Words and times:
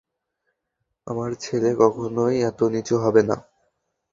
আমার 1.07 1.31
ছেলে 1.35 1.69
কখনই 1.81 2.37
এত 2.49 2.59
নিচু 2.73 2.95
হবে 3.03 3.21
না! 3.29 3.35